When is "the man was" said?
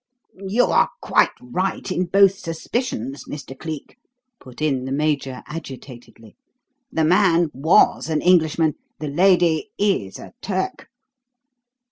6.91-8.09